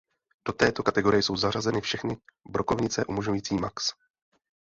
Do 0.47 0.53
této 0.53 0.83
kategorie 0.83 1.23
jsou 1.23 1.35
zařazeny 1.35 1.81
všechny 1.81 2.17
brokovnice 2.47 3.05
umožňující 3.05 3.55
max. 3.55 3.93